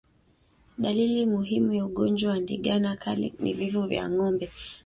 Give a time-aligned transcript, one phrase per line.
[0.77, 4.49] Dalili muhimu ya ugonjwa wa ndigana kali ni vifo vya ngombe